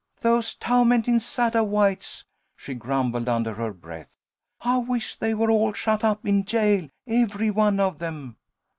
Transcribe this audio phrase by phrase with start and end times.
[0.21, 2.23] "Those tawmentin' Sattawhites!"
[2.55, 4.17] she grumbled, under her breath.
[4.61, 8.37] "I wish they were all shut up in jail, every one of them!"